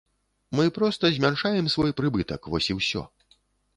[0.59, 3.01] Мы проста змяншаем свой прыбытак, вось і ўсё.